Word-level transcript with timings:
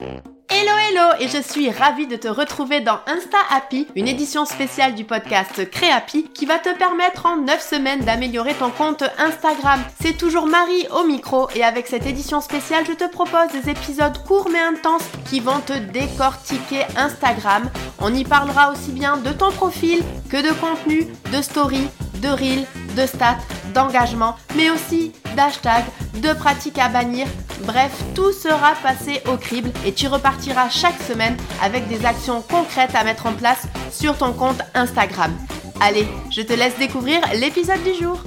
Hello 0.00 0.72
hello 0.88 1.16
et 1.18 1.26
je 1.26 1.42
suis 1.42 1.70
ravie 1.70 2.06
de 2.06 2.14
te 2.14 2.28
retrouver 2.28 2.80
dans 2.80 3.00
Insta 3.08 3.38
Happy, 3.50 3.88
une 3.96 4.06
édition 4.06 4.44
spéciale 4.44 4.94
du 4.94 5.04
podcast 5.04 5.68
Créapi 5.68 6.30
qui 6.32 6.46
va 6.46 6.60
te 6.60 6.72
permettre 6.78 7.26
en 7.26 7.38
9 7.38 7.60
semaines 7.60 8.04
d'améliorer 8.04 8.54
ton 8.54 8.70
compte 8.70 9.02
Instagram. 9.18 9.80
C'est 10.00 10.16
toujours 10.16 10.46
Marie 10.46 10.86
au 10.96 11.04
micro 11.04 11.48
et 11.56 11.64
avec 11.64 11.88
cette 11.88 12.06
édition 12.06 12.40
spéciale, 12.40 12.84
je 12.86 12.92
te 12.92 13.10
propose 13.10 13.48
des 13.52 13.70
épisodes 13.70 14.24
courts 14.24 14.48
mais 14.52 14.60
intenses 14.60 15.08
qui 15.28 15.40
vont 15.40 15.58
te 15.58 15.72
décortiquer 15.72 16.84
Instagram. 16.96 17.68
On 18.00 18.14
y 18.14 18.22
parlera 18.22 18.70
aussi 18.70 18.92
bien 18.92 19.16
de 19.16 19.32
ton 19.32 19.50
profil 19.50 20.04
que 20.30 20.36
de 20.36 20.52
contenu, 20.60 21.08
de 21.32 21.42
story, 21.42 21.88
de 22.22 22.28
reel, 22.28 22.64
de 22.96 23.04
stats, 23.04 23.38
d'engagement, 23.74 24.36
mais 24.54 24.70
aussi 24.70 25.12
d'hashtags, 25.34 25.86
de 26.22 26.32
pratiques 26.34 26.78
à 26.78 26.88
bannir. 26.88 27.26
Bref, 27.62 27.92
tout 28.14 28.32
sera 28.32 28.74
passé 28.82 29.20
au 29.30 29.36
crible 29.36 29.70
et 29.84 29.92
tu 29.92 30.06
repartiras 30.06 30.68
chaque 30.68 31.00
semaine 31.02 31.36
avec 31.62 31.88
des 31.88 32.04
actions 32.06 32.42
concrètes 32.42 32.94
à 32.94 33.04
mettre 33.04 33.26
en 33.26 33.34
place 33.34 33.66
sur 33.90 34.16
ton 34.16 34.32
compte 34.32 34.60
Instagram. 34.74 35.36
Allez, 35.80 36.06
je 36.30 36.42
te 36.42 36.52
laisse 36.52 36.78
découvrir 36.78 37.20
l'épisode 37.34 37.82
du 37.82 37.94
jour. 37.94 38.18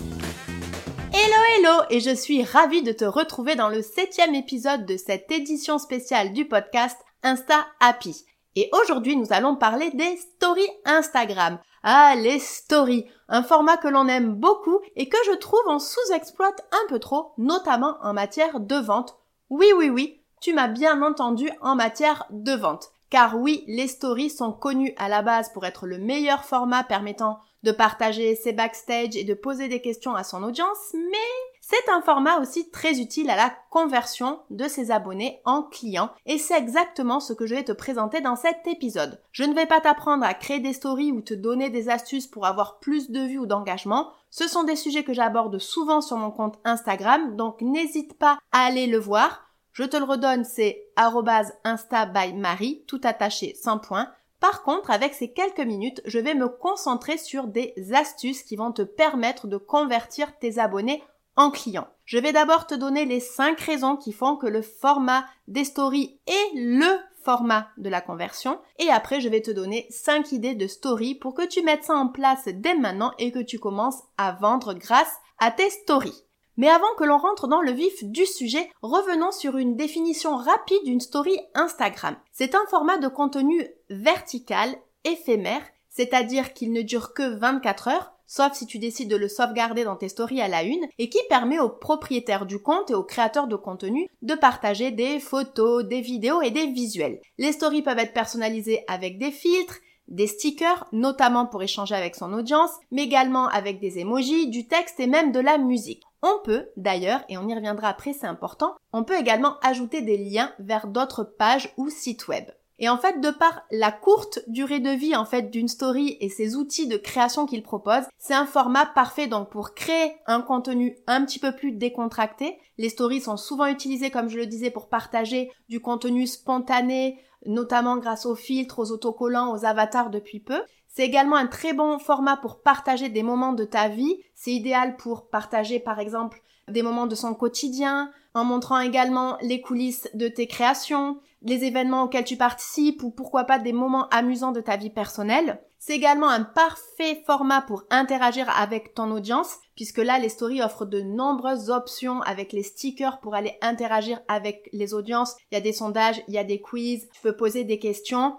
Hello 1.14 1.38
hello 1.58 1.84
et 1.90 2.00
je 2.00 2.14
suis 2.16 2.44
ravie 2.44 2.84
de 2.84 2.92
te 2.92 3.06
retrouver 3.06 3.56
dans 3.56 3.70
le 3.70 3.82
septième 3.82 4.36
épisode 4.36 4.86
de 4.86 4.98
cette 4.98 5.32
édition 5.32 5.78
spéciale 5.78 6.34
du 6.34 6.48
podcast 6.48 6.98
Insta 7.24 7.68
Happy. 7.80 8.26
Et 8.56 8.70
aujourd'hui 8.74 9.16
nous 9.16 9.28
allons 9.32 9.56
parler 9.56 9.92
des 9.92 10.18
stories 10.18 10.70
Instagram. 10.86 11.60
Ah, 11.84 12.16
les 12.16 12.38
stories, 12.40 13.06
un 13.28 13.44
format 13.44 13.78
que 13.78 13.88
l'on 13.88 14.08
aime 14.08 14.36
beaucoup 14.36 14.80
et 14.96 15.10
que 15.10 15.18
je 15.26 15.36
trouve 15.38 15.62
on 15.68 15.80
sous-exploite 15.80 16.64
un 16.72 16.90
peu 16.90 17.00
trop, 17.00 17.34
notamment 17.38 17.98
en 18.02 18.14
matière 18.14 18.60
de 18.60 18.76
vente. 18.76 19.21
Oui, 19.52 19.68
oui, 19.76 19.90
oui, 19.90 20.22
tu 20.40 20.54
m'as 20.54 20.70
bien 20.70 21.02
entendu 21.02 21.50
en 21.60 21.76
matière 21.76 22.26
de 22.30 22.54
vente. 22.54 22.94
Car 23.10 23.38
oui, 23.38 23.66
les 23.68 23.90
stories 23.90 24.30
sont 24.30 24.54
connues 24.54 24.94
à 24.96 25.10
la 25.10 25.22
base 25.22 25.52
pour 25.52 25.66
être 25.66 25.88
le 25.88 25.98
meilleur 25.98 26.46
format 26.46 26.86
permettant 26.86 27.38
de 27.64 27.74
partager 27.74 28.36
ses 28.36 28.54
backstage 28.54 29.18
et 29.18 29.26
de 29.26 29.34
poser 29.34 29.68
des 29.68 29.82
questions 29.82 30.16
à 30.16 30.24
son 30.24 30.42
audience, 30.44 30.94
mais 30.94 31.51
c'est 31.62 31.90
un 31.90 32.02
format 32.02 32.40
aussi 32.40 32.72
très 32.72 33.00
utile 33.00 33.30
à 33.30 33.36
la 33.36 33.54
conversion 33.70 34.40
de 34.50 34.68
ses 34.68 34.90
abonnés 34.90 35.42
en 35.46 35.62
clients 35.62 36.10
et 36.26 36.40
c'est 36.40 36.58
exactement 36.58 37.20
ce 37.20 37.34
que 37.34 37.46
je 37.46 37.54
vais 37.54 37.64
te 37.64 37.72
présenter 37.72 38.20
dans 38.20 38.36
cet 38.36 38.66
épisode. 38.66 39.22
Je 39.32 39.44
ne 39.44 39.54
vais 39.54 39.68
pas 39.68 39.80
t'apprendre 39.80 40.26
à 40.26 40.34
créer 40.34 40.60
des 40.60 40.74
stories 40.74 41.12
ou 41.12 41.22
te 41.22 41.36
donner 41.36 41.70
des 41.70 41.88
astuces 41.88 42.26
pour 42.26 42.48
avoir 42.48 42.80
plus 42.80 43.12
de 43.12 43.22
vues 43.22 43.38
ou 43.38 43.46
d'engagement. 43.46 44.10
Ce 44.32 44.48
sont 44.48 44.64
des 44.64 44.76
sujets 44.76 45.04
que 45.04 45.14
j'aborde 45.14 45.60
souvent 45.60 46.02
sur 46.02 46.18
mon 46.18 46.32
compte 46.32 46.60
Instagram, 46.66 47.36
donc 47.36 47.62
n'hésite 47.62 48.18
pas 48.18 48.40
à 48.52 48.66
aller 48.66 48.88
le 48.88 48.98
voir. 48.98 49.48
Je 49.72 49.84
te 49.84 49.98
le 49.98 50.04
redonne, 50.04 50.44
c'est 50.44 50.90
insta 50.98 52.06
by 52.08 52.34
Marie, 52.34 52.84
tout 52.88 53.02
attaché 53.04 53.56
sans 53.56 53.78
point. 53.78 54.10
Par 54.42 54.64
contre, 54.64 54.90
avec 54.90 55.14
ces 55.14 55.32
quelques 55.32 55.60
minutes, 55.60 56.02
je 56.06 56.18
vais 56.18 56.34
me 56.34 56.50
concentrer 56.50 57.18
sur 57.18 57.46
des 57.46 57.76
astuces 57.94 58.42
qui 58.42 58.56
vont 58.56 58.72
te 58.72 58.82
permettre 58.82 59.46
de 59.46 59.58
convertir 59.58 60.38
tes 60.40 60.58
abonnés 60.58 61.04
en 61.36 61.52
client. 61.52 61.88
Je 62.06 62.18
vais 62.18 62.34
d'abord 62.34 62.68
te 62.68 62.76
donner 62.76 63.06
les 63.06 63.20
5 63.20 63.60
raisons 63.60 63.96
qui 63.96 64.12
font 64.12 64.36
que 64.36 64.48
le 64.48 64.62
format 64.62 65.26
des 65.48 65.64
stories 65.64 66.20
est 66.28 66.56
le 66.56 67.00
format 67.24 67.68
de 67.78 67.90
la 67.90 68.02
conversion 68.02 68.60
et 68.80 68.90
après 68.90 69.22
je 69.22 69.30
vais 69.30 69.42
te 69.42 69.52
donner 69.52 69.88
5 69.90 70.32
idées 70.32 70.56
de 70.56 70.68
stories 70.68 71.16
pour 71.16 71.34
que 71.34 71.46
tu 71.46 71.62
mettes 71.62 71.84
ça 71.84 71.96
en 71.96 72.08
place 72.08 72.48
dès 72.48 72.76
maintenant 72.76 73.14
et 73.20 73.32
que 73.32 73.40
tu 73.40 73.60
commences 73.60 74.02
à 74.18 74.32
vendre 74.32 74.74
grâce 74.74 75.14
à 75.40 75.52
tes 75.52 75.70
stories. 75.70 76.26
Mais 76.58 76.70
avant 76.70 76.94
que 76.98 77.04
l'on 77.04 77.18
rentre 77.18 77.48
dans 77.48 77.62
le 77.62 77.72
vif 77.72 78.04
du 78.04 78.26
sujet, 78.26 78.70
revenons 78.82 79.32
sur 79.32 79.58
une 79.58 79.76
définition 79.76 80.36
rapide 80.36 80.84
d'une 80.84 81.00
story 81.00 81.40
Instagram. 81.54 82.16
C'est 82.32 82.56
un 82.56 82.66
format 82.70 82.98
de 82.98 83.08
contenu 83.08 83.68
vertical, 83.90 84.76
éphémère, 85.06 85.64
c'est-à-dire 85.90 86.54
qu'il 86.54 86.72
ne 86.72 86.82
dure 86.82 87.14
que 87.14 87.38
24 87.38 87.88
heures, 87.88 88.14
sauf 88.32 88.54
si 88.54 88.66
tu 88.66 88.80
décides 88.80 89.10
de 89.10 89.18
le 89.18 89.28
sauvegarder 89.28 89.84
dans 89.84 89.98
tes 89.98 90.08
stories 90.08 90.40
à 90.40 90.48
la 90.48 90.64
une, 90.64 90.88
et 90.98 91.10
qui 91.10 91.20
permet 91.28 91.60
aux 91.60 91.70
propriétaires 91.70 92.46
du 92.46 92.60
compte 92.60 92.90
et 92.90 92.94
aux 92.94 93.04
créateurs 93.04 93.48
de 93.48 93.58
contenu 93.58 94.08
de 94.22 94.36
partager 94.36 94.92
des 94.92 95.20
photos, 95.20 95.84
des 95.84 96.00
vidéos 96.00 96.42
et 96.42 96.50
des 96.50 96.68
visuels. 96.68 97.20
Les 97.38 97.52
stories 97.52 97.82
peuvent 97.82 98.00
être 98.00 98.14
personnalisées 98.14 98.86
avec 98.88 99.20
des 99.20 99.32
filtres, 99.32 99.80
des 100.08 100.28
stickers, 100.28 100.88
notamment 100.94 101.46
pour 101.46 101.62
échanger 101.62 101.94
avec 101.94 102.16
son 102.16 102.32
audience, 102.32 102.72
mais 102.90 103.04
également 103.04 103.50
avec 103.50 103.82
des 103.82 104.00
emojis, 104.00 104.50
du 104.50 104.66
texte 104.66 105.02
et 105.02 105.08
même 105.08 105.34
de 105.34 105.40
la 105.42 105.58
musique. 105.58 106.04
On 106.24 106.40
peut, 106.46 106.70
d'ailleurs, 106.78 107.22
et 107.28 107.38
on 107.38 107.50
y 107.50 107.54
reviendra 107.54 107.90
après, 107.90 108.14
c'est 108.14 108.28
important, 108.28 108.76
on 108.94 109.04
peut 109.04 109.20
également 109.20 109.60
ajouter 109.60 110.02
des 110.02 110.18
liens 110.18 110.54
vers 110.60 110.88
d'autres 110.88 111.26
pages 111.26 111.74
ou 111.76 111.90
sites 111.90 112.30
web. 112.30 112.46
Et 112.84 112.90
en 112.90 112.98
fait, 112.98 113.22
de 113.22 113.30
par 113.30 113.62
la 113.70 113.92
courte 113.92 114.40
durée 114.48 114.80
de 114.80 114.90
vie 114.90 115.16
en 115.16 115.24
fait 115.24 115.52
d'une 115.52 115.68
story 115.68 116.18
et 116.20 116.30
ses 116.30 116.56
outils 116.56 116.88
de 116.88 116.98
création 116.98 117.46
qu'il 117.46 117.62
propose, 117.62 118.04
c'est 118.18 118.34
un 118.34 118.48
format 118.48 118.88
parfait 118.88 119.28
donc 119.28 119.52
pour 119.52 119.76
créer 119.76 120.16
un 120.26 120.42
contenu 120.42 120.98
un 121.06 121.24
petit 121.24 121.38
peu 121.38 121.56
plus 121.56 121.74
décontracté. 121.74 122.58
Les 122.80 122.90
stories 122.90 123.22
sont 123.22 123.38
souvent 123.38 123.68
utilisées 123.68 124.10
comme 124.10 124.30
je 124.30 124.38
le 124.38 124.48
disais 124.48 124.72
pour 124.72 124.90
partager 124.90 125.52
du 125.70 125.80
contenu 125.80 126.26
spontané, 126.26 127.20
notamment 127.46 127.98
grâce 127.98 128.26
aux 128.26 128.36
filtres, 128.36 128.80
aux 128.80 128.92
autocollants, 128.92 129.54
aux 129.54 129.64
avatars 129.64 130.10
depuis 130.10 130.40
peu. 130.40 130.64
C'est 130.88 131.06
également 131.06 131.36
un 131.36 131.48
très 131.48 131.74
bon 131.74 132.00
format 132.00 132.36
pour 132.36 132.64
partager 132.64 133.10
des 133.10 133.24
moments 133.24 133.54
de 133.54 133.64
ta 133.64 133.90
vie. 133.90 134.18
C'est 134.34 134.54
idéal 134.54 134.98
pour 134.98 135.30
partager 135.30 135.80
par 135.80 136.00
exemple 136.00 136.42
des 136.68 136.82
moments 136.82 137.08
de 137.08 137.16
son 137.16 137.36
quotidien, 137.36 138.12
en 138.34 138.44
montrant 138.44 138.80
également 138.80 139.38
les 139.42 139.62
coulisses 139.62 140.10
de 140.14 140.28
tes 140.28 140.48
créations, 140.48 141.20
les 141.42 141.64
événements 141.64 142.04
auxquels 142.04 142.24
tu 142.24 142.38
participes 142.38 143.04
ou 143.04 143.12
pourquoi 143.12 143.46
pas 143.46 143.60
des 143.60 143.74
moments 143.74 144.08
amusants 144.10 144.52
de 144.52 144.62
ta 144.62 144.78
vie 144.78 144.90
personnelle. 144.90 145.62
C'est 145.80 145.96
également 145.96 146.30
un 146.30 146.44
parfait 146.44 147.24
format 147.26 147.62
pour 147.62 147.86
interagir 147.90 148.48
avec 148.56 148.94
ton 148.94 149.10
audience, 149.10 149.58
puisque 149.76 149.98
là, 149.98 150.20
les 150.20 150.30
stories 150.30 150.62
offrent 150.62 150.86
de 150.86 151.02
nombreuses 151.02 151.72
options 151.72 152.22
avec 152.22 152.54
les 152.54 152.62
stickers 152.62 153.20
pour 153.20 153.34
aller 153.34 153.58
interagir 153.62 154.20
avec 154.28 154.70
les 154.74 154.94
audiences. 154.94 155.36
Il 155.52 155.56
y 155.56 155.58
a 155.58 155.62
des 155.62 155.74
sondages, 155.74 156.22
il 156.28 156.36
y 156.36 156.38
a 156.38 156.44
des 156.44 156.62
quiz, 156.62 157.10
tu 157.12 157.22
peux 157.22 157.36
poser 157.36 157.64
des 157.64 157.80
questions. 157.80 158.36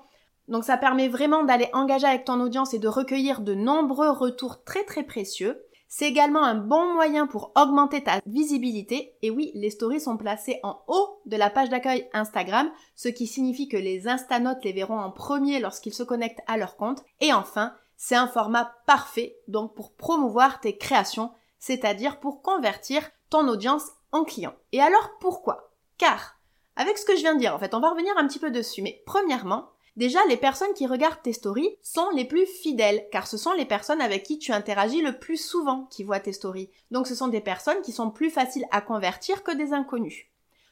Donc 0.47 0.63
ça 0.63 0.77
permet 0.77 1.09
vraiment 1.09 1.43
d'aller 1.43 1.69
engager 1.73 2.07
avec 2.07 2.25
ton 2.25 2.41
audience 2.41 2.75
et 2.75 2.79
de 2.79 2.89
recueillir 2.89 3.41
de 3.41 3.55
nombreux 3.55 4.11
retours 4.11 4.63
très 4.63 4.85
très 4.85 5.03
précieux. 5.03 5.61
C'est 5.95 6.09
également 6.09 6.43
un 6.43 6.55
bon 6.55 6.95
moyen 6.95 7.27
pour 7.27 7.53
augmenter 7.55 8.03
ta 8.03 8.23
visibilité. 8.25 9.15
Et 9.21 9.29
oui, 9.29 9.53
les 9.55 9.69
stories 9.69 10.01
sont 10.01 10.17
placées 10.17 10.59
en 10.63 10.83
haut 10.89 11.21
de 11.27 11.37
la 11.37 11.51
page 11.51 11.69
d'accueil 11.69 12.09
Instagram, 12.15 12.73
ce 12.97 13.09
qui 13.09 13.27
signifie 13.27 13.69
que 13.69 13.77
les 13.77 14.09
instanotes 14.09 14.65
les 14.65 14.73
verront 14.73 14.99
en 14.99 15.11
premier 15.11 15.61
lorsqu'ils 15.61 15.93
se 15.93 16.03
connectent 16.03 16.41
à 16.47 16.57
leur 16.57 16.79
compte. 16.79 17.05
Et 17.21 17.35
enfin, 17.35 17.75
c'est 17.99 18.17
un 18.17 18.27
format 18.27 18.73
parfait 18.87 19.37
donc 19.49 19.75
pour 19.75 19.93
promouvoir 19.93 20.61
tes 20.61 20.79
créations, 20.79 21.31
c'est-à-dire 21.59 22.21
pour 22.21 22.41
convertir 22.41 23.11
ton 23.29 23.47
audience 23.47 23.85
en 24.13 24.25
client. 24.25 24.55
Et 24.73 24.81
alors 24.81 25.11
pourquoi? 25.21 25.75
Car, 25.99 26.39
avec 26.75 26.97
ce 26.97 27.05
que 27.05 27.17
je 27.17 27.21
viens 27.21 27.35
de 27.35 27.41
dire, 27.41 27.55
en 27.55 27.59
fait, 27.59 27.75
on 27.75 27.81
va 27.81 27.91
revenir 27.91 28.17
un 28.17 28.27
petit 28.27 28.39
peu 28.39 28.51
dessus, 28.51 28.81
mais 28.81 29.03
premièrement, 29.05 29.69
Déjà, 29.97 30.21
les 30.29 30.39
personnes 30.39 30.73
qui 30.75 30.87
regardent 30.87 31.21
tes 31.23 31.35
stories 31.35 31.77
sont 31.83 32.09
les 32.15 32.25
plus 32.25 32.47
fidèles, 32.47 33.07
car 33.13 33.27
ce 33.27 33.37
sont 33.37 33.53
les 33.53 33.67
personnes 33.67 34.01
avec 34.01 34.23
qui 34.23 34.39
tu 34.39 34.53
interagis 34.53 35.03
le 35.03 35.19
plus 35.19 35.37
souvent 35.37 35.87
qui 35.91 36.03
voient 36.03 36.21
tes 36.21 36.33
stories. 36.33 36.71
Donc 36.91 37.07
ce 37.07 37.15
sont 37.15 37.29
des 37.29 37.43
personnes 37.43 37.83
qui 37.83 37.93
sont 37.93 38.11
plus 38.11 38.31
faciles 38.31 38.67
à 38.71 38.81
convertir 38.81 39.43
que 39.43 39.55
des 39.55 39.75
inconnus. 39.75 40.27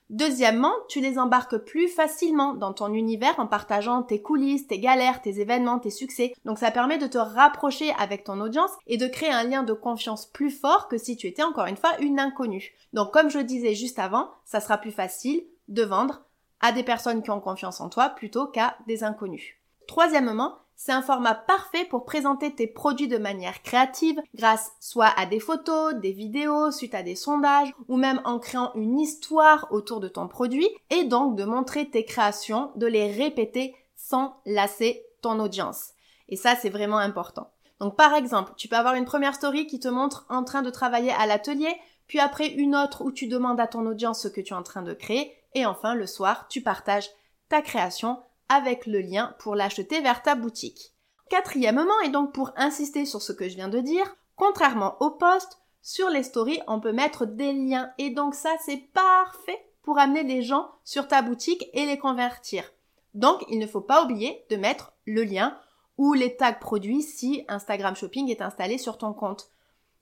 Deuxièmement, 0.08 0.72
tu 0.88 1.00
les 1.00 1.20
embarques 1.20 1.58
plus 1.58 1.86
facilement 1.86 2.54
dans 2.54 2.72
ton 2.72 2.92
univers 2.92 3.38
en 3.38 3.46
partageant 3.46 4.02
tes 4.02 4.20
coulisses, 4.20 4.66
tes 4.66 4.80
galères, 4.80 5.22
tes 5.22 5.38
événements, 5.38 5.78
tes 5.78 5.90
succès. 5.90 6.34
Donc 6.44 6.58
ça 6.58 6.72
permet 6.72 6.98
de 6.98 7.06
te 7.06 7.18
rapprocher 7.18 7.92
avec 7.96 8.24
ton 8.24 8.40
audience 8.40 8.72
et 8.88 8.96
de 8.96 9.06
créer 9.06 9.30
un 9.30 9.44
lien 9.44 9.62
de 9.62 9.72
confiance 9.72 10.26
plus 10.26 10.50
fort 10.50 10.88
que 10.88 10.98
si 10.98 11.16
tu 11.16 11.28
étais 11.28 11.44
encore 11.44 11.66
une 11.66 11.76
fois 11.76 11.96
une 12.00 12.18
inconnue. 12.18 12.74
Donc 12.92 13.12
comme 13.12 13.30
je 13.30 13.38
disais 13.38 13.74
juste 13.74 14.00
avant, 14.00 14.30
ça 14.44 14.60
sera 14.60 14.78
plus 14.78 14.90
facile 14.90 15.44
de 15.68 15.84
vendre 15.84 16.24
à 16.60 16.72
des 16.72 16.82
personnes 16.82 17.22
qui 17.22 17.30
ont 17.30 17.40
confiance 17.40 17.80
en 17.80 17.88
toi 17.88 18.10
plutôt 18.10 18.46
qu'à 18.46 18.76
des 18.86 19.04
inconnus. 19.04 19.56
Troisièmement, 19.86 20.58
c'est 20.82 20.92
un 20.92 21.02
format 21.02 21.34
parfait 21.34 21.84
pour 21.84 22.06
présenter 22.06 22.54
tes 22.54 22.66
produits 22.66 23.06
de 23.06 23.18
manière 23.18 23.62
créative 23.62 24.18
grâce 24.34 24.72
soit 24.80 25.12
à 25.18 25.26
des 25.26 25.38
photos, 25.38 25.94
des 25.96 26.12
vidéos, 26.12 26.70
suite 26.70 26.94
à 26.94 27.02
des 27.02 27.16
sondages 27.16 27.74
ou 27.88 27.98
même 27.98 28.22
en 28.24 28.38
créant 28.38 28.72
une 28.74 28.98
histoire 28.98 29.66
autour 29.72 30.00
de 30.00 30.08
ton 30.08 30.26
produit 30.26 30.68
et 30.88 31.04
donc 31.04 31.36
de 31.36 31.44
montrer 31.44 31.90
tes 31.90 32.06
créations, 32.06 32.70
de 32.76 32.86
les 32.86 33.12
répéter 33.12 33.74
sans 33.94 34.40
lasser 34.46 35.04
ton 35.20 35.38
audience. 35.38 35.90
Et 36.30 36.36
ça, 36.36 36.56
c'est 36.56 36.70
vraiment 36.70 36.96
important. 36.96 37.50
Donc 37.78 37.94
par 37.94 38.14
exemple, 38.14 38.52
tu 38.56 38.68
peux 38.68 38.76
avoir 38.76 38.94
une 38.94 39.04
première 39.04 39.34
story 39.34 39.66
qui 39.66 39.80
te 39.80 39.88
montre 39.88 40.24
en 40.30 40.44
train 40.44 40.62
de 40.62 40.70
travailler 40.70 41.12
à 41.12 41.26
l'atelier, 41.26 41.74
puis 42.06 42.20
après 42.20 42.48
une 42.48 42.74
autre 42.74 43.04
où 43.04 43.12
tu 43.12 43.26
demandes 43.26 43.60
à 43.60 43.66
ton 43.66 43.84
audience 43.86 44.22
ce 44.22 44.28
que 44.28 44.40
tu 44.40 44.52
es 44.52 44.56
en 44.56 44.62
train 44.62 44.82
de 44.82 44.94
créer, 44.94 45.34
et 45.54 45.66
enfin, 45.66 45.94
le 45.94 46.06
soir, 46.06 46.46
tu 46.48 46.62
partages 46.62 47.10
ta 47.48 47.62
création 47.62 48.22
avec 48.48 48.86
le 48.86 49.00
lien 49.00 49.34
pour 49.38 49.54
l'acheter 49.54 50.00
vers 50.00 50.22
ta 50.22 50.34
boutique. 50.34 50.92
Quatrièmement, 51.28 52.00
et 52.04 52.08
donc 52.08 52.32
pour 52.32 52.52
insister 52.56 53.06
sur 53.06 53.22
ce 53.22 53.32
que 53.32 53.48
je 53.48 53.56
viens 53.56 53.68
de 53.68 53.80
dire, 53.80 54.16
contrairement 54.36 54.96
au 55.00 55.10
post, 55.10 55.58
sur 55.82 56.10
les 56.10 56.22
stories, 56.22 56.60
on 56.66 56.80
peut 56.80 56.92
mettre 56.92 57.24
des 57.24 57.52
liens 57.52 57.92
et 57.98 58.10
donc 58.10 58.34
ça 58.34 58.50
c'est 58.64 58.88
parfait 58.92 59.64
pour 59.82 59.98
amener 59.98 60.22
les 60.22 60.42
gens 60.42 60.70
sur 60.84 61.08
ta 61.08 61.22
boutique 61.22 61.68
et 61.72 61.86
les 61.86 61.98
convertir. 61.98 62.64
Donc, 63.14 63.44
il 63.48 63.58
ne 63.58 63.66
faut 63.66 63.80
pas 63.80 64.04
oublier 64.04 64.44
de 64.50 64.56
mettre 64.56 64.92
le 65.04 65.24
lien 65.24 65.58
ou 65.98 66.12
les 66.12 66.36
tags 66.36 66.52
produits 66.52 67.02
si 67.02 67.44
Instagram 67.48 67.96
Shopping 67.96 68.30
est 68.30 68.42
installé 68.42 68.78
sur 68.78 68.98
ton 68.98 69.12
compte. 69.12 69.50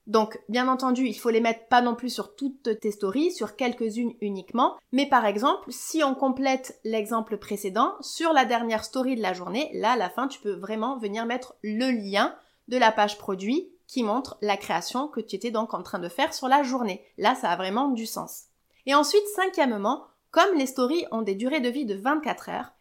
Donc, 0.08 0.40
bien 0.48 0.68
entendu, 0.68 1.06
il 1.06 1.14
faut 1.14 1.28
les 1.28 1.42
mettre 1.42 1.68
pas 1.68 1.82
non 1.82 1.94
plus 1.94 2.08
sur 2.08 2.34
toutes 2.34 2.80
tes 2.80 2.90
stories, 2.90 3.30
sur 3.30 3.56
quelques-unes 3.56 4.14
uniquement. 4.22 4.78
Mais 4.90 5.06
par 5.06 5.26
exemple, 5.26 5.70
si 5.70 6.02
on 6.02 6.14
complète 6.14 6.80
l'exemple 6.82 7.36
précédent, 7.36 7.94
sur 8.00 8.32
la 8.32 8.46
dernière 8.46 8.84
story 8.84 9.16
de 9.16 9.22
la 9.22 9.34
journée, 9.34 9.70
là, 9.74 9.92
à 9.92 9.96
la 9.96 10.08
fin, 10.08 10.26
tu 10.26 10.40
peux 10.40 10.54
vraiment 10.54 10.98
venir 10.98 11.26
mettre 11.26 11.56
le 11.62 11.90
lien 11.90 12.34
de 12.68 12.78
la 12.78 12.90
page 12.90 13.18
produit 13.18 13.70
qui 13.86 14.02
montre 14.02 14.38
la 14.40 14.56
création 14.56 15.08
que 15.08 15.20
tu 15.20 15.36
étais 15.36 15.50
donc 15.50 15.74
en 15.74 15.82
train 15.82 15.98
de 15.98 16.08
faire 16.08 16.32
sur 16.32 16.48
la 16.48 16.62
journée. 16.62 17.04
Là, 17.18 17.34
ça 17.34 17.50
a 17.50 17.56
vraiment 17.56 17.88
du 17.88 18.06
sens. 18.06 18.44
Et 18.86 18.94
ensuite, 18.94 19.26
cinquièmement, 19.36 20.04
comme 20.30 20.56
les 20.56 20.66
stories 20.66 21.04
ont 21.10 21.22
des 21.22 21.34
durées 21.34 21.60
de 21.60 21.68
vie 21.68 21.86
de 21.86 21.94
24 21.94 22.48
heures, 22.48 22.72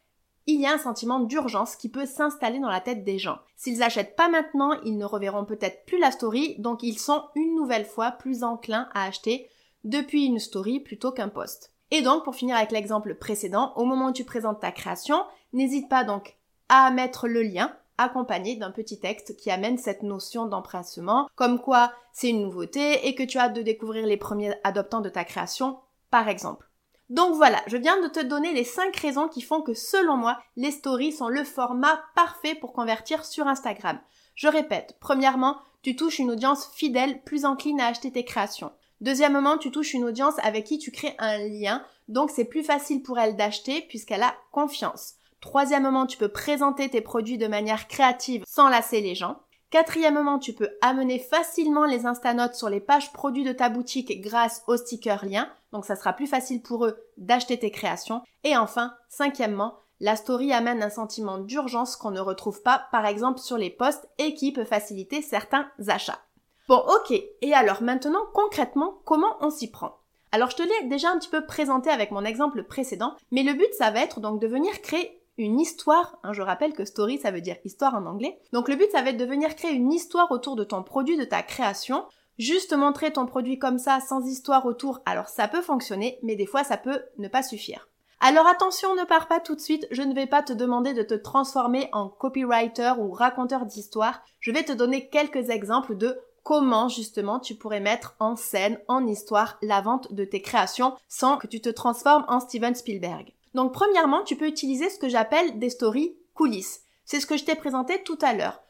il 0.47 0.61
y 0.61 0.65
a 0.65 0.71
un 0.71 0.77
sentiment 0.77 1.19
d'urgence 1.19 1.75
qui 1.75 1.89
peut 1.89 2.05
s'installer 2.05 2.59
dans 2.59 2.69
la 2.69 2.79
tête 2.79 3.03
des 3.03 3.19
gens. 3.19 3.37
S'ils 3.57 3.83
achètent 3.83 4.15
pas 4.15 4.29
maintenant, 4.29 4.71
ils 4.85 4.97
ne 4.97 5.05
reverront 5.05 5.43
peut-être 5.43 5.85
plus 5.85 5.99
la 5.99 6.11
story, 6.11 6.55
donc 6.59 6.83
ils 6.83 6.97
sont 6.97 7.25
une 7.35 7.55
nouvelle 7.55 7.85
fois 7.85 8.11
plus 8.11 8.43
enclins 8.43 8.87
à 8.93 9.03
acheter 9.03 9.49
depuis 9.83 10.25
une 10.25 10.39
story 10.39 10.79
plutôt 10.79 11.11
qu'un 11.11 11.27
post. 11.27 11.73
Et 11.91 12.01
donc, 12.01 12.23
pour 12.23 12.35
finir 12.35 12.55
avec 12.55 12.71
l'exemple 12.71 13.15
précédent, 13.15 13.73
au 13.75 13.83
moment 13.83 14.07
où 14.07 14.13
tu 14.13 14.23
présentes 14.23 14.61
ta 14.61 14.71
création, 14.71 15.23
n'hésite 15.51 15.89
pas 15.89 16.05
donc 16.05 16.37
à 16.69 16.91
mettre 16.91 17.27
le 17.27 17.43
lien 17.43 17.73
accompagné 17.97 18.55
d'un 18.55 18.71
petit 18.71 18.99
texte 18.99 19.35
qui 19.37 19.51
amène 19.51 19.77
cette 19.77 20.03
notion 20.03 20.45
d'empressement, 20.45 21.27
comme 21.35 21.59
quoi 21.59 21.91
c'est 22.13 22.29
une 22.29 22.43
nouveauté 22.43 23.07
et 23.07 23.15
que 23.15 23.23
tu 23.23 23.37
as 23.37 23.43
hâte 23.43 23.55
de 23.55 23.61
découvrir 23.61 24.05
les 24.05 24.17
premiers 24.17 24.53
adoptants 24.63 25.01
de 25.01 25.09
ta 25.09 25.23
création, 25.23 25.79
par 26.09 26.29
exemple. 26.29 26.66
Donc 27.09 27.35
voilà, 27.35 27.61
je 27.67 27.77
viens 27.77 28.01
de 28.01 28.07
te 28.07 28.19
donner 28.19 28.53
les 28.53 28.65
5 28.65 28.95
raisons 28.97 29.29
qui 29.29 29.41
font 29.41 29.61
que 29.61 29.73
selon 29.73 30.17
moi, 30.17 30.37
les 30.57 30.71
stories 30.71 31.13
sont 31.13 31.29
le 31.29 31.45
format 31.45 32.01
parfait 32.15 32.55
pour 32.55 32.73
convertir 32.73 33.23
sur 33.23 33.47
Instagram. 33.47 33.99
Je 34.35 34.49
répète, 34.49 34.97
premièrement, 34.99 35.57
tu 35.83 35.95
touches 35.95 36.19
une 36.19 36.31
audience 36.31 36.69
fidèle, 36.75 37.23
plus 37.23 37.45
encline 37.45 37.79
à 37.79 37.87
acheter 37.87 38.11
tes 38.11 38.25
créations. 38.25 38.71
Deuxièmement, 38.99 39.57
tu 39.57 39.71
touches 39.71 39.93
une 39.93 40.03
audience 40.03 40.35
avec 40.43 40.65
qui 40.65 40.79
tu 40.79 40.91
crées 40.91 41.15
un 41.19 41.37
lien, 41.37 41.83
donc 42.09 42.29
c'est 42.29 42.45
plus 42.45 42.63
facile 42.63 43.01
pour 43.01 43.19
elle 43.19 43.37
d'acheter 43.37 43.81
puisqu'elle 43.87 44.23
a 44.23 44.35
confiance. 44.51 45.13
Troisièmement, 45.39 46.07
tu 46.07 46.17
peux 46.17 46.29
présenter 46.29 46.89
tes 46.89 47.01
produits 47.01 47.37
de 47.37 47.47
manière 47.47 47.87
créative 47.87 48.43
sans 48.45 48.69
lasser 48.69 49.01
les 49.01 49.15
gens. 49.15 49.39
Quatrièmement, 49.69 50.39
tu 50.39 50.53
peux 50.53 50.69
amener 50.81 51.19
facilement 51.19 51.85
les 51.85 52.05
instanotes 52.05 52.55
sur 52.55 52.69
les 52.69 52.79
pages 52.79 53.11
produits 53.11 53.43
de 53.43 53.51
ta 53.51 53.67
boutique 53.67 54.21
grâce 54.21 54.63
au 54.67 54.77
sticker 54.77 55.25
lien, 55.25 55.51
donc 55.73 55.83
ça 55.83 55.97
sera 55.97 56.13
plus 56.13 56.27
facile 56.27 56.61
pour 56.61 56.85
eux 56.85 56.97
d'acheter 57.17 57.59
tes 57.59 57.69
créations. 57.69 58.21
Et 58.45 58.55
enfin, 58.55 58.93
cinquièmement, 59.09 59.79
la 59.99 60.15
story 60.15 60.53
amène 60.53 60.81
un 60.81 60.89
sentiment 60.89 61.37
d'urgence 61.37 61.97
qu'on 61.97 62.11
ne 62.11 62.21
retrouve 62.21 62.61
pas 62.61 62.87
par 62.93 63.05
exemple 63.05 63.39
sur 63.39 63.57
les 63.57 63.69
posts 63.69 64.07
et 64.19 64.35
qui 64.35 64.53
peut 64.53 64.63
faciliter 64.63 65.21
certains 65.21 65.69
achats. 65.89 66.21
Bon 66.69 66.77
ok, 66.77 67.11
et 67.41 67.53
alors 67.53 67.81
maintenant 67.81 68.23
concrètement 68.33 68.99
comment 69.03 69.35
on 69.41 69.49
s'y 69.49 69.69
prend? 69.69 69.97
Alors 70.31 70.49
je 70.49 70.55
te 70.55 70.63
l'ai 70.63 70.87
déjà 70.87 71.09
un 71.09 71.17
petit 71.17 71.29
peu 71.29 71.45
présenté 71.45 71.89
avec 71.89 72.11
mon 72.11 72.23
exemple 72.23 72.63
précédent, 72.63 73.15
mais 73.31 73.43
le 73.43 73.53
but 73.53 73.73
ça 73.77 73.91
va 73.91 73.99
être 73.99 74.21
donc 74.21 74.39
de 74.39 74.47
venir 74.47 74.81
créer 74.81 75.21
une 75.37 75.59
histoire. 75.59 76.17
Hein, 76.23 76.33
je 76.33 76.41
rappelle 76.41 76.73
que 76.73 76.85
story, 76.85 77.19
ça 77.19 77.31
veut 77.31 77.41
dire 77.41 77.57
histoire 77.63 77.95
en 77.95 78.05
anglais. 78.05 78.39
Donc 78.53 78.69
le 78.69 78.75
but, 78.75 78.91
ça 78.91 79.01
va 79.01 79.09
être 79.09 79.17
de 79.17 79.25
venir 79.25 79.55
créer 79.55 79.73
une 79.73 79.91
histoire 79.91 80.31
autour 80.31 80.55
de 80.55 80.63
ton 80.63 80.83
produit, 80.83 81.17
de 81.17 81.23
ta 81.23 81.43
création. 81.43 82.05
Juste 82.37 82.73
montrer 82.73 83.11
ton 83.11 83.25
produit 83.25 83.57
comme 83.57 83.79
ça, 83.79 83.99
sans 83.99 84.25
histoire 84.27 84.65
autour, 84.65 85.01
alors 85.05 85.27
ça 85.27 85.47
peut 85.47 85.61
fonctionner, 85.61 86.19
mais 86.21 86.35
des 86.35 86.45
fois, 86.45 86.63
ça 86.63 86.77
peut 86.77 87.01
ne 87.17 87.27
pas 87.27 87.41
suffire. 87.41 87.87
Alors 88.19 88.47
attention, 88.47 88.95
ne 88.95 89.05
pars 89.05 89.27
pas 89.27 89.39
tout 89.39 89.55
de 89.55 89.59
suite, 89.59 89.87
je 89.91 90.01
ne 90.01 90.13
vais 90.13 90.25
pas 90.25 90.41
te 90.41 90.53
demander 90.53 90.93
de 90.93 91.03
te 91.03 91.13
transformer 91.13 91.87
en 91.93 92.09
copywriter 92.09 92.93
ou 92.99 93.11
raconteur 93.11 93.65
d'histoire. 93.65 94.21
Je 94.39 94.51
vais 94.51 94.63
te 94.63 94.71
donner 94.71 95.07
quelques 95.09 95.49
exemples 95.49 95.95
de 95.95 96.19
comment 96.41 96.89
justement 96.89 97.39
tu 97.39 97.55
pourrais 97.55 97.79
mettre 97.79 98.15
en 98.19 98.35
scène, 98.35 98.79
en 98.87 99.05
histoire, 99.05 99.57
la 99.61 99.81
vente 99.81 100.13
de 100.13 100.25
tes 100.25 100.41
créations 100.41 100.95
sans 101.07 101.37
que 101.37 101.45
tu 101.45 101.61
te 101.61 101.69
transformes 101.69 102.25
en 102.27 102.39
Steven 102.39 102.73
Spielberg. 102.73 103.36
Donc 103.57 103.73
premièrement, 103.73 104.23
tu 104.23 104.35
peux 104.35 104.45
utiliser 104.45 104.87
ce 104.87 104.99
que 104.99 105.09
j'appelle 105.09 105.57
des 105.57 105.71
stories 105.71 106.15
coulisses. 106.35 106.81
C'est 107.05 107.19
ce 107.19 107.25
que 107.25 107.37
je 107.37 107.43
t'ai 107.43 107.55
présenté 107.55 108.03
tout 108.03 108.19
à 108.21 108.35
l'heure. 108.35 108.61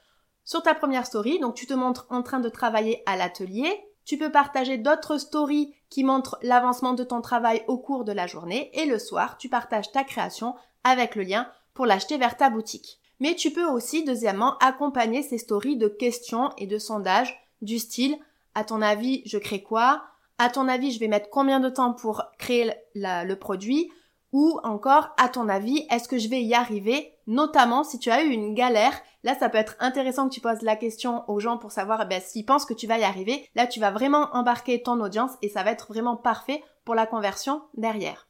Sur 0.46 0.64
ta 0.64 0.74
première 0.74 1.06
story, 1.06 1.40
donc 1.40 1.56
tu 1.56 1.68
te 1.68 1.74
montres 1.74 2.08
en 2.10 2.24
train 2.24 2.40
de 2.40 2.48
travailler 2.48 3.04
à 3.06 3.18
l'atelier, 3.18 3.68
tu 4.06 4.18
peux 4.18 4.32
partager 4.32 4.78
d'autres 4.78 5.18
stories 5.18 5.76
qui 5.90 6.06
montrent 6.06 6.40
l'avancement 6.42 6.94
de 6.94 7.04
ton 7.04 7.20
travail 7.20 7.66
au 7.68 7.78
cours 7.78 8.06
de 8.06 8.14
la 8.14 8.28
journée 8.28 8.72
et 8.76 8.86
le 8.86 8.98
soir, 8.98 9.38
tu 9.38 9.50
partages 9.50 9.92
ta 9.92 10.06
création 10.06 10.56
avec 10.86 11.16
le 11.16 11.24
lien 11.24 11.52
pour 11.74 11.86
l'acheter 11.86 12.18
vers 12.18 12.38
ta 12.38 12.50
boutique. 12.50 13.02
Mais 13.20 13.36
tu 13.36 13.52
peux 13.52 13.66
aussi, 13.66 14.06
deuxièmement, 14.06 14.58
accompagner 14.60 15.22
ces 15.22 15.38
stories 15.38 15.76
de 15.76 15.90
questions 15.90 16.52
et 16.58 16.66
de 16.66 16.78
sondages 16.78 17.38
du 17.62 17.78
style 17.78 18.18
à 18.56 18.64
ton 18.64 18.82
avis, 18.82 19.22
je 19.26 19.38
crée 19.38 19.64
quoi? 19.64 20.06
À 20.38 20.50
ton 20.50 20.70
avis, 20.70 20.94
je 20.94 21.00
vais 21.02 21.10
mettre 21.10 21.30
combien 21.30 21.60
de 21.60 21.68
temps 21.68 21.92
pour 21.92 22.24
créer 22.40 22.72
le 22.96 23.34
produit? 23.34 23.92
Ou 24.38 24.60
encore, 24.62 25.16
à 25.18 25.30
ton 25.30 25.50
avis, 25.50 25.88
est-ce 25.90 26.08
que 26.08 26.20
je 26.20 26.30
vais 26.30 26.44
y 26.44 26.54
arriver? 26.54 27.12
Notamment 27.26 27.84
si 27.84 27.98
tu 27.98 28.12
as 28.12 28.22
eu 28.22 28.30
une 28.30 28.54
galère, 28.54 28.94
là 29.24 29.34
ça 29.34 29.50
peut 29.50 29.58
être 29.58 29.76
intéressant 29.80 30.30
que 30.30 30.34
tu 30.36 30.42
poses 30.42 30.62
la 30.62 30.76
question 30.76 31.28
aux 31.28 31.40
gens 31.40 31.58
pour 31.58 31.72
savoir 31.72 32.04
eh 32.04 32.06
ben, 32.06 32.22
s'ils 32.22 32.46
pensent 32.46 32.68
que 32.68 32.76
tu 32.76 32.86
vas 32.86 33.00
y 33.00 33.04
arriver. 33.04 33.50
Là 33.56 33.66
tu 33.66 33.80
vas 33.80 33.90
vraiment 33.90 34.30
embarquer 34.34 34.84
ton 34.84 35.02
audience 35.02 35.32
et 35.42 35.50
ça 35.50 35.64
va 35.64 35.72
être 35.72 35.88
vraiment 35.88 36.16
parfait 36.16 36.64
pour 36.86 36.94
la 36.94 37.08
conversion 37.08 37.64
derrière. 37.78 38.28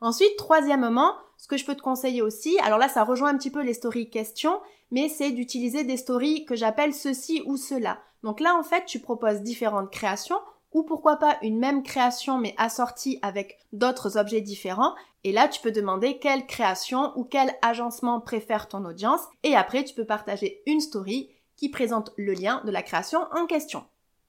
Ensuite, 0.00 0.36
troisièmement, 0.38 1.12
ce 1.36 1.46
que 1.46 1.56
je 1.56 1.64
peux 1.64 1.76
te 1.76 1.82
conseiller 1.82 2.20
aussi, 2.20 2.58
alors 2.58 2.80
là 2.80 2.88
ça 2.88 3.04
rejoint 3.04 3.28
un 3.28 3.38
petit 3.38 3.52
peu 3.52 3.62
les 3.62 3.74
stories 3.74 4.10
questions, 4.10 4.60
mais 4.90 5.08
c'est 5.08 5.30
d'utiliser 5.30 5.84
des 5.84 5.98
stories 5.98 6.46
que 6.46 6.56
j'appelle 6.56 6.92
ceci 6.92 7.44
ou 7.46 7.56
cela. 7.56 8.00
Donc 8.24 8.40
là 8.40 8.56
en 8.58 8.64
fait 8.64 8.86
tu 8.86 8.98
proposes 8.98 9.42
différentes 9.42 9.92
créations 9.92 10.40
ou 10.74 10.82
pourquoi 10.82 11.16
pas 11.16 11.38
une 11.40 11.58
même 11.58 11.82
création 11.82 12.36
mais 12.36 12.54
assortie 12.58 13.18
avec 13.22 13.58
d'autres 13.72 14.18
objets 14.18 14.42
différents. 14.42 14.94
Et 15.22 15.32
là, 15.32 15.48
tu 15.48 15.62
peux 15.62 15.72
demander 15.72 16.18
quelle 16.18 16.46
création 16.46 17.16
ou 17.16 17.24
quel 17.24 17.54
agencement 17.62 18.20
préfère 18.20 18.68
ton 18.68 18.84
audience 18.84 19.22
et 19.42 19.56
après, 19.56 19.84
tu 19.84 19.94
peux 19.94 20.04
partager 20.04 20.62
une 20.66 20.80
story 20.80 21.30
qui 21.56 21.70
présente 21.70 22.10
le 22.16 22.34
lien 22.34 22.60
de 22.64 22.70
la 22.70 22.82
création 22.82 23.20
en 23.32 23.46
question. 23.46 23.84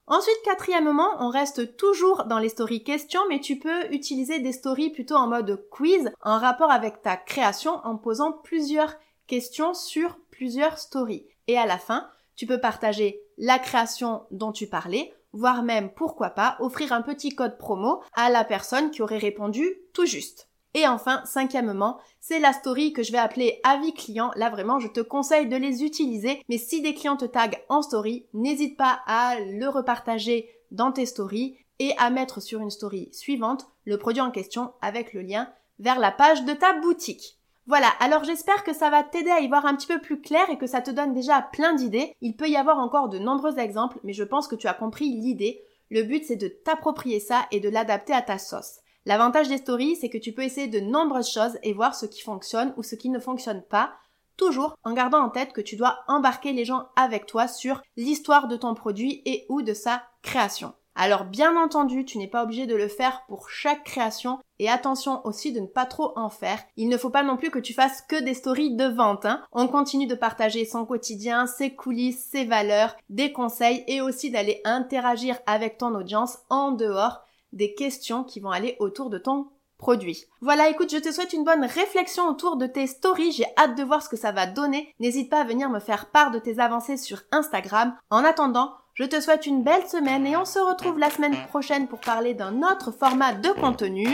Ensuite, 0.08 0.42
quatrièmement, 0.44 1.18
on 1.20 1.30
reste 1.30 1.78
toujours 1.78 2.26
dans 2.26 2.38
les 2.38 2.50
stories 2.50 2.84
questions, 2.84 3.22
mais 3.28 3.40
tu 3.40 3.58
peux 3.58 3.92
utiliser 3.92 4.40
des 4.40 4.52
stories 4.52 4.92
plutôt 4.92 5.16
en 5.16 5.28
mode 5.28 5.68
quiz 5.72 6.12
en 6.22 6.38
rapport 6.38 6.70
avec 6.70 7.02
ta 7.02 7.18
création 7.18 7.82
en 7.84 7.98
posant 7.98 8.32
plusieurs 8.32 8.94
questions 9.26 9.74
sur 9.74 10.16
plusieurs 10.30 10.78
stories. 10.78 11.26
Et 11.48 11.58
à 11.58 11.66
la 11.66 11.80
fin, 11.80 12.08
tu 12.36 12.46
peux 12.46 12.60
partager 12.60 13.20
la 13.40 13.58
création 13.58 14.24
dont 14.30 14.52
tu 14.52 14.68
parlais 14.68 15.12
voire 15.36 15.62
même, 15.62 15.92
pourquoi 15.92 16.32
pas, 16.32 16.58
offrir 16.60 16.94
un 16.94 17.04
petit 17.04 17.30
code 17.30 17.60
promo 17.60 18.02
à 18.14 18.30
la 18.32 18.44
personne 18.44 18.90
qui 18.90 19.04
aurait 19.04 19.20
répondu 19.20 19.68
tout 19.94 20.06
juste. 20.06 20.50
Et 20.74 20.88
enfin, 20.88 21.22
cinquièmement, 21.26 22.00
c'est 22.20 22.40
la 22.40 22.52
story 22.52 22.92
que 22.92 23.04
je 23.04 23.12
vais 23.12 23.18
appeler 23.18 23.62
avis 23.64 23.94
client. 23.94 24.32
Là 24.36 24.50
vraiment, 24.50 24.80
je 24.80 24.90
te 24.90 25.00
conseille 25.00 25.48
de 25.48 25.56
les 25.56 25.84
utiliser. 25.84 26.42
Mais 26.50 26.58
si 26.58 26.82
des 26.82 26.94
clients 26.94 27.16
te 27.16 27.26
taguent 27.26 27.64
en 27.70 27.82
story, 27.82 28.26
n'hésite 28.34 28.76
pas 28.76 29.00
à 29.06 29.40
le 29.40 29.70
repartager 29.70 30.50
dans 30.72 30.92
tes 30.92 31.06
stories 31.06 31.58
et 31.80 31.94
à 31.98 32.10
mettre 32.10 32.42
sur 32.42 32.60
une 32.60 32.72
story 32.72 33.10
suivante 33.14 33.68
le 33.86 33.98
produit 33.98 34.22
en 34.22 34.32
question 34.32 34.74
avec 34.82 35.14
le 35.14 35.22
lien 35.22 35.50
vers 35.80 36.00
la 36.00 36.12
page 36.12 36.44
de 36.44 36.54
ta 36.54 36.74
boutique. 36.74 37.40
Voilà, 37.68 37.88
alors 38.00 38.24
j'espère 38.24 38.64
que 38.64 38.74
ça 38.74 38.92
va 38.92 39.04
t'aider 39.04 39.32
à 39.32 39.40
y 39.40 39.48
voir 39.48 39.66
un 39.66 39.76
petit 39.76 39.88
peu 39.88 40.00
plus 40.00 40.22
clair 40.22 40.48
et 40.52 40.58
que 40.58 40.68
ça 40.68 40.82
te 40.82 40.92
donne 40.92 41.14
déjà 41.14 41.42
plein 41.42 41.74
d'idées. 41.74 42.16
Il 42.22 42.36
peut 42.36 42.48
y 42.48 42.58
avoir 42.58 42.78
encore 42.78 43.10
de 43.10 43.18
nombreux 43.18 43.58
exemples, 43.58 44.00
mais 44.04 44.14
je 44.14 44.24
pense 44.24 44.48
que 44.48 44.56
tu 44.56 44.68
as 44.68 44.74
compris 44.76 45.10
l'idée. 45.10 45.64
Le 45.90 46.04
but 46.04 46.24
c'est 46.26 46.36
de 46.36 46.48
t'approprier 46.48 47.20
ça 47.20 47.48
et 47.52 47.60
de 47.60 47.70
l'adapter 47.70 48.14
à 48.14 48.22
ta 48.22 48.38
sauce. 48.38 48.80
L'avantage 49.08 49.50
des 49.50 49.58
stories, 49.58 49.96
c'est 49.96 50.10
que 50.10 50.18
tu 50.18 50.32
peux 50.32 50.44
essayer 50.44 50.68
de 50.68 50.80
nombreuses 50.80 51.32
choses 51.32 51.58
et 51.64 51.74
voir 51.74 51.96
ce 51.96 52.06
qui 52.06 52.22
fonctionne 52.22 52.74
ou 52.78 52.84
ce 52.84 52.96
qui 52.96 53.10
ne 53.10 53.20
fonctionne 53.20 53.64
pas, 53.64 53.94
toujours 54.38 54.76
en 54.84 54.94
gardant 54.94 55.24
en 55.24 55.30
tête 55.30 55.54
que 55.54 55.62
tu 55.62 55.76
dois 55.76 56.00
embarquer 56.08 56.54
les 56.54 56.66
gens 56.66 56.88
avec 56.96 57.26
toi 57.26 57.48
sur 57.48 57.82
l'histoire 57.98 58.48
de 58.48 58.58
ton 58.58 58.74
produit 58.74 59.22
et 59.26 59.46
ou 59.50 59.62
de 59.62 59.74
sa 59.74 60.04
création. 60.24 60.74
Alors 60.96 61.26
bien 61.26 61.62
entendu, 61.62 62.06
tu 62.06 62.18
n'es 62.18 62.28
pas 62.28 62.44
obligé 62.44 62.66
de 62.66 62.76
le 62.76 62.88
faire 62.88 63.24
pour 63.28 63.50
chaque 63.50 63.84
création 63.84 64.40
et 64.60 64.70
attention 64.70 65.20
aussi 65.26 65.52
de 65.52 65.60
ne 65.60 65.68
pas 65.68 65.86
trop 65.86 66.14
en 66.18 66.30
faire. 66.30 66.60
Il 66.78 66.88
ne 66.88 66.98
faut 66.98 67.10
pas 67.10 67.24
non 67.24 67.36
plus 67.36 67.52
que 67.52 67.60
tu 67.60 67.74
fasses 67.74 68.02
que 68.02 68.22
des 68.22 68.34
stories 68.34 68.76
de 68.76 68.86
vente. 68.86 69.26
Hein. 69.26 69.44
On 69.52 69.68
continue 69.68 70.08
de 70.08 70.16
partager 70.16 70.64
son 70.64 70.86
quotidien, 70.86 71.48
ses 71.48 71.76
coulisses, 71.76 72.26
ses 72.32 72.46
valeurs, 72.46 72.96
des 73.10 73.34
conseils 73.34 73.84
et 73.88 74.00
aussi 74.00 74.32
d'aller 74.32 74.62
interagir 74.64 75.38
avec 75.46 75.78
ton 75.78 75.94
audience 75.96 76.38
en 76.50 76.72
dehors 76.72 77.26
des 77.52 77.74
questions 77.74 78.24
qui 78.24 78.40
vont 78.40 78.52
aller 78.52 78.78
autour 78.80 79.10
de 79.10 79.18
ton 79.18 79.48
produit. 79.78 80.26
Voilà, 80.40 80.70
écoute, 80.70 80.92
je 80.92 80.98
te 80.98 81.12
souhaite 81.12 81.34
une 81.34 81.44
bonne 81.44 81.66
réflexion 81.66 82.30
autour 82.30 82.56
de 82.56 82.68
tes 82.68 82.88
stories. 82.88 83.34
J'ai 83.34 83.46
hâte 83.58 83.78
de 83.78 83.84
voir 83.84 84.02
ce 84.02 84.10
que 84.10 84.16
ça 84.16 84.32
va 84.32 84.46
donner. 84.46 84.94
N'hésite 85.00 85.30
pas 85.30 85.42
à 85.42 85.46
venir 85.46 85.70
me 85.70 85.80
faire 85.80 86.10
part 86.12 86.32
de 86.32 86.40
tes 86.40 86.60
avancées 86.60 86.98
sur 86.98 87.22
Instagram. 87.32 87.94
En 88.10 88.24
attendant, 88.24 88.74
je 88.96 89.04
te 89.04 89.20
souhaite 89.20 89.46
une 89.46 89.62
belle 89.62 89.86
semaine 89.88 90.26
et 90.26 90.38
on 90.38 90.46
se 90.46 90.58
retrouve 90.58 90.98
la 90.98 91.10
semaine 91.10 91.36
prochaine 91.50 91.88
pour 91.88 92.00
parler 92.00 92.34
d'un 92.34 92.64
autre 92.64 92.92
format 92.92 93.34
de 93.34 93.50
contenu. 93.50 94.08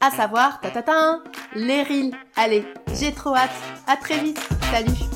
à 0.00 0.10
savoir, 0.10 0.60
ta 0.60 0.70
les 1.54 1.82
reels. 1.82 2.14
Allez, 2.36 2.64
j'ai 2.92 3.12
trop 3.12 3.34
hâte. 3.34 3.50
À 3.86 3.96
très 3.96 4.18
vite. 4.18 4.38
Salut 4.70 5.15